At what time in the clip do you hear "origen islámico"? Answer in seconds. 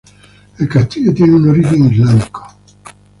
1.49-2.47